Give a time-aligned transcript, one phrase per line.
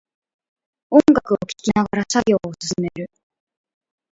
[0.89, 3.11] 音楽を聴きながら作業を進める